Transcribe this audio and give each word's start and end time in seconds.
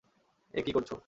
এ 0.53 0.59
কী 0.65 0.71
করছো? 0.71 0.95